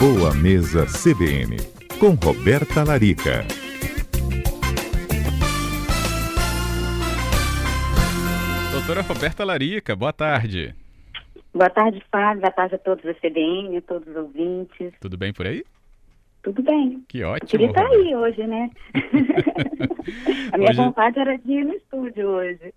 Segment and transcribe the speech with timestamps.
[0.00, 1.56] Boa Mesa CBN,
[1.98, 3.44] com Roberta Larica.
[8.72, 10.74] Doutora Roberta Larica, boa tarde.
[11.52, 12.40] Boa tarde, Fábio.
[12.40, 14.92] Boa tarde a todos da CBN, a todos os ouvintes.
[15.00, 15.64] Tudo bem por aí?
[16.42, 17.04] Tudo bem.
[17.08, 17.44] Que ótimo.
[17.44, 18.04] Eu queria estar Roberta.
[18.08, 18.70] aí hoje, né?
[20.52, 22.72] a minha Hoje- vontade era de ir no estúdio hoje.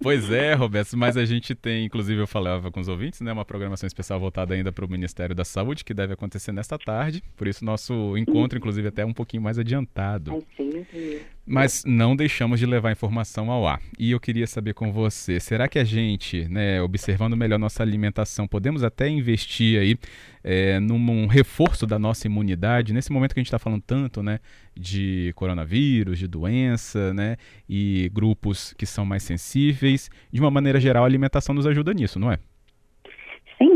[0.00, 3.44] Pois é, Roberto, mas a gente tem, inclusive eu falava com os ouvintes, né, uma
[3.44, 7.48] programação especial voltada ainda para o Ministério da Saúde, que deve acontecer nesta tarde, por
[7.48, 10.32] isso nosso encontro, inclusive, até um pouquinho mais adiantado.
[10.32, 11.20] Ai, sim.
[11.48, 13.80] Mas não deixamos de levar informação ao ar.
[13.98, 18.46] E eu queria saber com você, será que a gente, né, observando melhor nossa alimentação,
[18.46, 19.96] podemos até investir aí
[20.44, 24.40] é, num reforço da nossa imunidade, nesse momento que a gente está falando tanto, né,
[24.76, 27.36] de coronavírus, de doença, né,
[27.68, 30.10] e grupos que são mais sensíveis.
[30.30, 32.38] De uma maneira geral, a alimentação nos ajuda nisso, não é?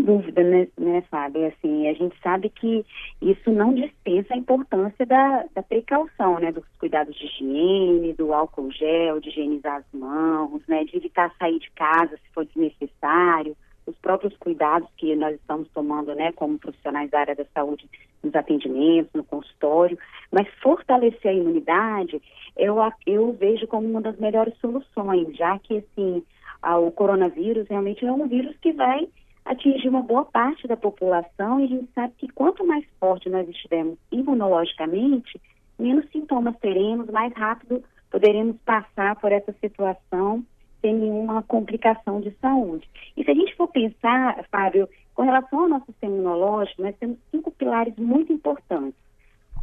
[0.02, 1.46] Sem dúvida, né, né, Fábio?
[1.46, 2.84] Assim, a gente sabe que
[3.20, 6.50] isso não dispensa a importância da, da precaução, né?
[6.50, 10.84] Dos cuidados de higiene, do álcool gel, de higienizar as mãos, né?
[10.84, 16.14] De evitar sair de casa se for desnecessário, os próprios cuidados que nós estamos tomando,
[16.16, 16.32] né?
[16.32, 17.88] Como profissionais da área da saúde
[18.24, 19.96] nos atendimentos, no consultório.
[20.32, 22.20] Mas fortalecer a imunidade,
[22.56, 26.24] eu, eu vejo como uma das melhores soluções, já que, assim,
[26.60, 29.06] a- o coronavírus realmente é um vírus que vai
[29.44, 33.48] atingir uma boa parte da população e a gente sabe que quanto mais forte nós
[33.48, 35.40] estivermos imunologicamente,
[35.78, 40.44] menos sintomas teremos, mais rápido poderemos passar por essa situação
[40.80, 42.88] sem nenhuma complicação de saúde.
[43.16, 47.18] E se a gente for pensar, Fábio, com relação ao nosso sistema imunológico, nós temos
[47.30, 49.00] cinco pilares muito importantes.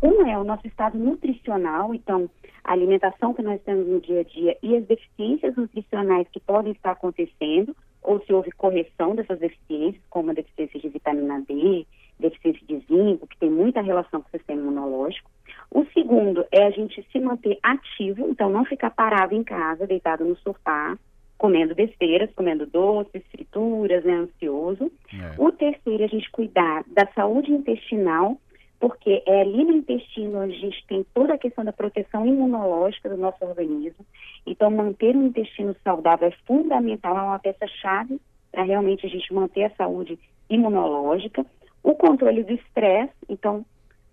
[0.01, 2.29] Um é o nosso estado nutricional, então
[2.63, 6.71] a alimentação que nós temos no dia a dia e as deficiências nutricionais que podem
[6.71, 11.85] estar acontecendo, ou se houve correção dessas deficiências, como a deficiência de vitamina D,
[12.19, 15.29] deficiência de zinco, que tem muita relação com o sistema imunológico.
[15.71, 20.25] O segundo é a gente se manter ativo, então não ficar parado em casa, deitado
[20.25, 20.97] no sofá,
[21.37, 24.91] comendo besteiras, comendo doces, frituras, né, ansioso.
[25.13, 25.41] É.
[25.41, 28.37] O terceiro é a gente cuidar da saúde intestinal,
[28.79, 33.09] porque é ali no intestino onde a gente tem toda a questão da proteção imunológica
[33.09, 34.05] do nosso organismo.
[34.49, 38.19] Então, manter um intestino saudável é fundamental, é uma peça-chave
[38.51, 40.17] para realmente a gente manter a saúde
[40.49, 41.45] imunológica.
[41.83, 43.63] O controle do estresse, então,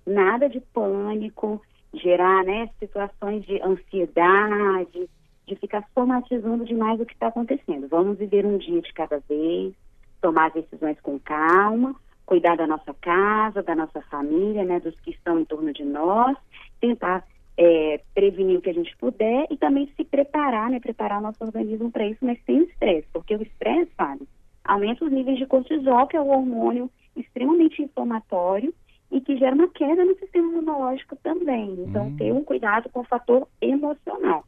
[0.06, 1.62] nada de pânico,
[1.94, 5.08] gerar né, situações de ansiedade,
[5.46, 7.88] de ficar somatizando demais o que está acontecendo.
[7.88, 9.72] Vamos viver um dia de cada vez,
[10.20, 11.96] tomar as decisões com calma,
[12.26, 16.36] cuidar da nossa casa, da nossa família, né, dos que estão em torno de nós,
[16.78, 17.24] tentar
[17.58, 21.42] é, prevenir o que a gente puder e também se preparar, né, preparar o nosso
[21.42, 24.26] organismo para isso, mas sem estresse, porque o estresse, sabe,
[24.64, 28.74] aumenta os níveis de cortisol, que é o hormônio extremamente inflamatório
[29.10, 31.76] e que gera uma queda no sistema imunológico também.
[31.86, 32.16] Então, Hum.
[32.16, 34.44] ter um cuidado com o fator emocional.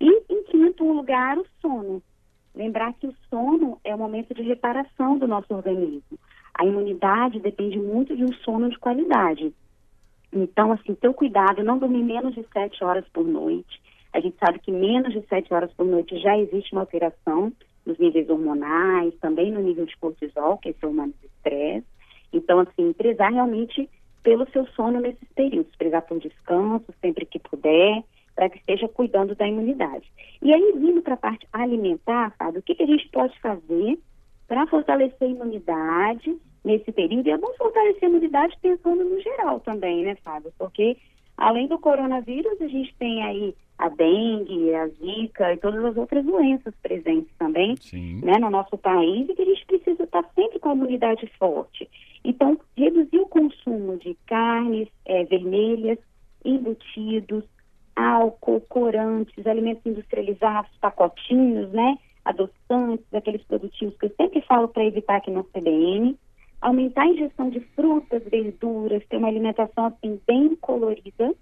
[0.00, 2.02] E, em quinto lugar, o sono.
[2.54, 6.18] Lembrar que o sono é o momento de reparação do nosso organismo.
[6.54, 9.52] A imunidade depende muito de um sono de qualidade.
[10.34, 13.80] Então, assim, ter cuidado, não dormir menos de sete horas por noite.
[14.12, 17.52] A gente sabe que menos de sete horas por noite já existe uma alteração
[17.86, 21.86] nos níveis hormonais, também no nível de cortisol, que é esse hormônio do estresse.
[22.32, 23.88] Então, assim, prezar realmente
[24.22, 28.02] pelo seu sono nesses períodos, prezar por descanso sempre que puder,
[28.34, 30.10] para que esteja cuidando da imunidade.
[30.42, 33.98] E aí, vindo para a parte alimentar, Fábio, o que, que a gente pode fazer
[34.46, 37.26] para fortalecer a imunidade nesse período?
[37.26, 40.52] E é bom fortalecer a imunidade pensando no geral também, né, Fábio?
[40.58, 40.96] Porque
[41.36, 46.24] além do coronavírus, a gente tem aí a dengue, a zika e todas as outras
[46.24, 47.74] doenças presentes também
[48.22, 51.88] né, no nosso país e que a gente precisa estar sempre com a imunidade forte.
[52.24, 55.98] Então, reduzir o consumo de carnes eh, vermelhas,
[56.44, 57.44] embutidos,
[57.96, 65.16] álcool, corantes, alimentos industrializados, pacotinhos, né, adoçantes, aqueles produtinhos que eu sempre falo para evitar
[65.16, 66.16] aqui no CBN,
[66.60, 71.34] aumentar a ingestão de frutas, verduras, ter uma alimentação assim bem colorida,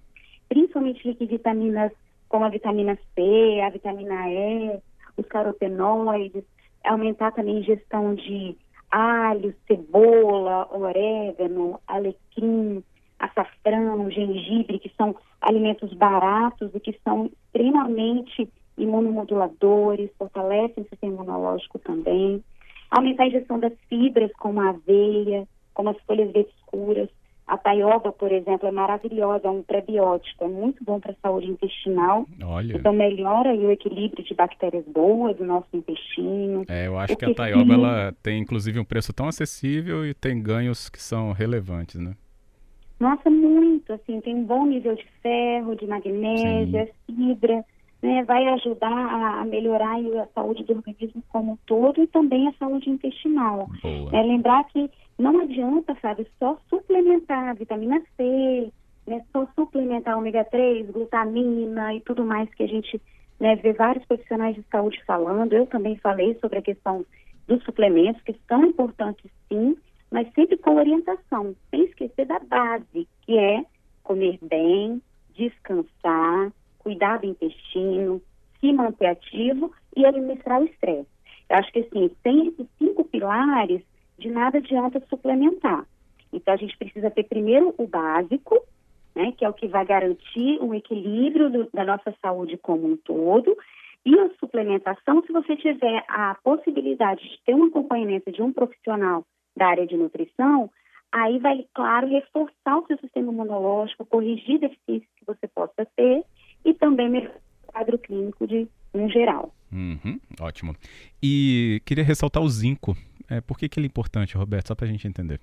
[0.49, 1.93] principalmente em vitaminas
[2.29, 4.81] como a vitamina C, a vitamina E,
[5.17, 6.45] os carotenoides,
[6.85, 8.57] aumentar também a ingestão de
[8.91, 12.83] alho, cebola, orégano, alecrim,
[13.19, 21.79] açafrão, gengibre, que são alimentos baratos e que são extremamente imunomoduladores, fortalecem o sistema imunológico
[21.79, 22.43] também.
[22.91, 27.09] Aumentar a ingestão das fibras, como a aveia, como as folhas verdes escuras.
[27.47, 31.51] A taioba, por exemplo, é maravilhosa, é um prebiótico, é muito bom para a saúde
[31.51, 32.27] intestinal.
[32.43, 32.77] Olha.
[32.77, 36.65] Então melhora o equilíbrio de bactérias boas do nosso intestino.
[36.69, 40.15] É, eu acho O que a taioba ela tem inclusive um preço tão acessível e
[40.15, 42.15] tem ganhos que são relevantes, né?
[42.99, 47.65] Nossa, muito, assim, tem um bom nível de ferro, de magnésia, fibra,
[48.03, 52.53] né, vai ajudar a, melhorar a saúde do organismo como um todo e também a
[52.55, 53.71] saúde intestinal.
[54.13, 58.73] É, lembrar que não adianta, sabe, só suplementar vitamina C,
[59.07, 63.01] né, só suplementar ômega 3, glutamina e tudo mais que a gente
[63.39, 65.53] né, vê vários profissionais de saúde falando.
[65.53, 67.07] Eu também falei sobre a questão
[67.47, 69.77] dos suplementos, que são importantes sim,
[70.11, 73.65] mas sempre com orientação, sem esquecer da base, que é
[74.03, 75.01] comer bem,
[75.35, 76.53] descansar,
[76.83, 78.21] cuidar do intestino,
[78.61, 81.09] se manter ativo e administrar o estresse.
[81.49, 83.83] Eu acho que assim, sem esses cinco pilares,
[84.19, 85.87] de nada adianta suplementar.
[86.33, 88.59] Então a gente precisa ter primeiro o básico,
[89.15, 92.97] né, que é o que vai garantir um equilíbrio do, da nossa saúde como um
[92.97, 93.57] todo.
[94.05, 99.25] E a suplementação, se você tiver a possibilidade de ter um acompanhamento de um profissional
[99.57, 100.71] da área de nutrição,
[101.13, 106.25] aí vai, claro, reforçar o seu sistema imunológico, corrigir deficiências que você possa ter
[106.65, 109.55] e também melhorar o quadro clínico de um geral.
[109.73, 110.75] Uhum, ótimo.
[111.23, 112.97] E queria ressaltar o zinco.
[113.29, 114.69] É, por que, que ele é importante, Roberto?
[114.69, 115.41] Só para a gente entender.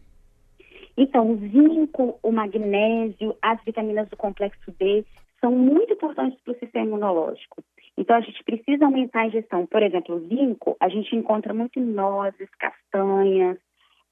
[0.95, 5.05] Então, o zinco, o magnésio, as vitaminas do complexo B
[5.39, 7.63] são muito importantes para o sistema imunológico.
[7.97, 9.65] Então, a gente precisa aumentar a ingestão.
[9.65, 13.57] Por exemplo, o zinco, a gente encontra muito em nozes, castanhas,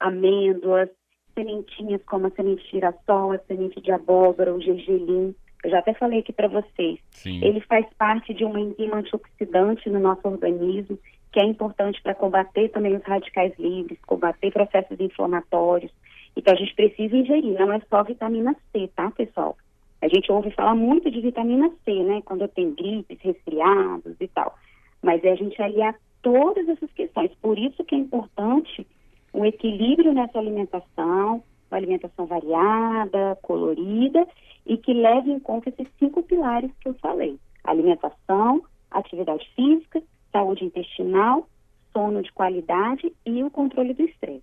[0.00, 0.88] amêndoas,
[1.34, 5.34] sementinhas como a semente de girassol, a semente de abóbora, o gergelim.
[5.68, 6.98] Eu já até falei aqui para vocês.
[7.10, 7.44] Sim.
[7.44, 10.98] Ele faz parte de uma enzima antioxidante no nosso organismo,
[11.30, 15.92] que é importante para combater também os radicais livres, combater processos inflamatórios.
[16.34, 19.58] Então a gente precisa ingerir, não é só vitamina C, tá, pessoal?
[20.00, 22.22] A gente ouve falar muito de vitamina C, né?
[22.24, 24.56] Quando tem gripes, resfriados e tal.
[25.02, 27.30] Mas é a gente aliar todas essas questões.
[27.42, 28.86] Por isso que é importante
[29.34, 31.42] um equilíbrio nessa alimentação,
[31.78, 34.26] alimentação variada, colorida
[34.66, 40.64] e que leve em conta esses cinco pilares que eu falei: alimentação, atividade física, saúde
[40.64, 41.48] intestinal,
[41.92, 44.42] sono de qualidade e o controle do estresse.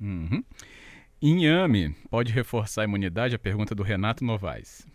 [0.00, 0.42] Uhum.
[1.20, 3.34] Inhame pode reforçar a imunidade?
[3.34, 4.86] A pergunta do Renato Novaes.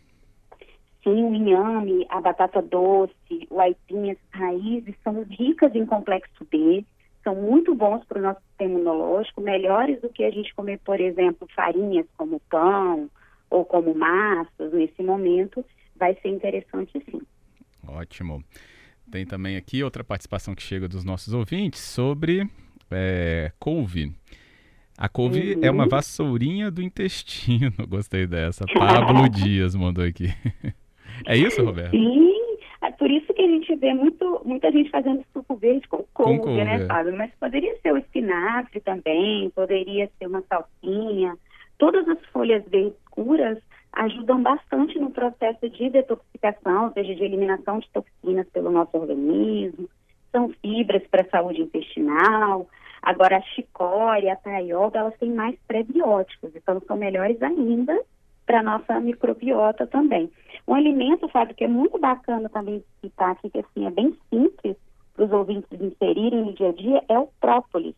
[1.04, 6.84] Sim, o inhame, a batata doce, o aipim, as raízes são ricas em complexo B,
[7.26, 11.02] são muito bons para o nosso sistema imunológico, melhores do que a gente comer, por
[11.02, 13.10] exemplo, farinhas como pão,
[13.50, 17.22] ou como massas nesse momento, vai ser interessante sim.
[17.88, 18.44] Ótimo.
[19.12, 22.48] Tem também aqui outra participação que chega dos nossos ouvintes sobre
[22.92, 24.14] é, couve.
[24.98, 25.62] A couve uhum.
[25.64, 27.74] é uma vassourinha do intestino.
[27.90, 28.66] Gostei dessa.
[28.74, 30.28] Pablo Dias mandou aqui.
[31.26, 31.92] É isso, Roberto?
[31.92, 35.88] Sim, é por isso que a gente vê muito, muita gente fazendo suco verde
[36.26, 36.86] couve, né.
[36.86, 37.16] Fábio?
[37.18, 41.38] Mas poderia ser o espinafre também, poderia ser uma salsinha.
[41.78, 43.58] Todas as folhas verdes escuras
[43.94, 49.90] ajudam bastante no processo de detoxificação, ou seja, de eliminação de toxinas pelo nosso organismo.
[50.32, 52.68] São fibras para a saúde intestinal.
[53.02, 57.98] Agora, a chicória, a taioga, elas têm mais prebióticos, então são melhores ainda
[58.46, 60.30] para a nossa microbiota também.
[60.68, 64.76] Um alimento, Fábio, que é muito bacana também citar aqui, que assim, é bem simples
[65.16, 67.96] para os ouvintes inserirem no dia a dia, é o própolis.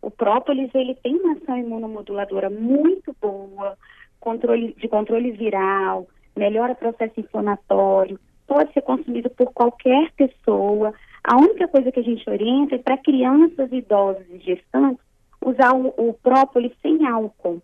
[0.00, 3.76] O própolis ele tem uma ação imunomoduladora muito boa,
[4.20, 10.94] controle, de controle viral, melhora o processo inflamatório, pode ser consumido por qualquer pessoa.
[11.24, 15.04] A única coisa que a gente orienta é para crianças, idosos e gestantes
[15.44, 17.60] usar o, o própolis sem álcool.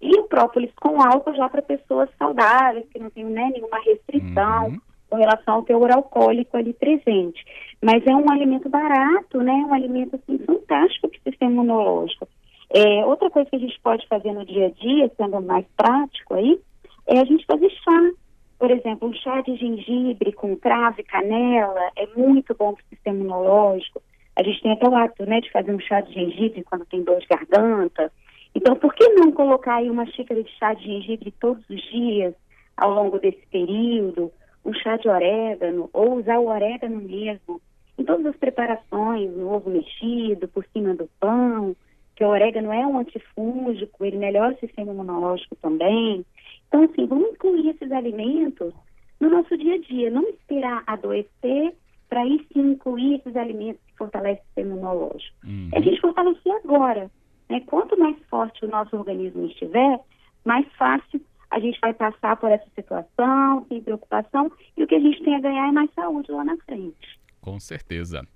[0.00, 4.68] E o própolis com álcool já para pessoas saudáveis, que não têm né, nenhuma restrição.
[4.68, 7.44] Uhum com relação ao teor alcoólico ali presente.
[7.82, 9.52] Mas é um alimento barato, né?
[9.52, 12.28] Um alimento assim, fantástico para o sistema imunológico.
[12.70, 16.34] É, outra coisa que a gente pode fazer no dia a dia, sendo mais prático
[16.34, 16.60] aí,
[17.06, 18.10] é a gente fazer chá.
[18.58, 22.88] Por exemplo, um chá de gengibre com cravo e canela é muito bom para o
[22.88, 24.02] sistema imunológico.
[24.36, 27.02] A gente tem até o hábito, né, de fazer um chá de gengibre quando tem
[27.02, 28.12] dor de garganta.
[28.54, 32.34] Então, por que não colocar aí uma xícara de chá de gengibre todos os dias
[32.76, 34.32] ao longo desse período?
[34.68, 37.60] Um chá de orégano ou usar o orégano mesmo
[37.98, 41.74] em todas as preparações, no ovo mexido, por cima do pão,
[42.14, 46.24] que o orégano é um antifúngico, ele melhora o sistema imunológico também.
[46.68, 48.72] Então, assim, vamos incluir esses alimentos
[49.18, 51.74] no nosso dia a dia, não esperar adoecer
[52.08, 55.36] para aí sim incluir esses alimentos que fortalecem o sistema imunológico.
[55.44, 55.70] Uhum.
[55.72, 57.10] É a gente fortalecer agora.
[57.48, 57.60] Né?
[57.66, 59.98] Quanto mais forte o nosso organismo estiver,
[60.44, 61.20] mais fácil
[61.50, 65.36] a gente vai passar por essa situação sem preocupação e o que a gente tem
[65.36, 67.18] a ganhar é mais saúde lá na frente.
[67.40, 68.26] Com certeza.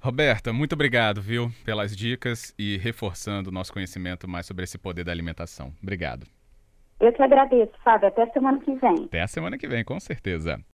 [0.00, 5.04] Roberta, muito obrigado, viu, pelas dicas e reforçando o nosso conhecimento mais sobre esse poder
[5.04, 5.72] da alimentação.
[5.82, 6.26] Obrigado.
[7.00, 8.08] Eu que agradeço, Fábio.
[8.08, 9.04] Até semana que vem.
[9.04, 10.60] Até a semana que vem, com certeza.